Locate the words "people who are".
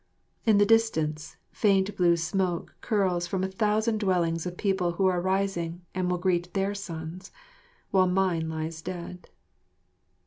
4.57-5.21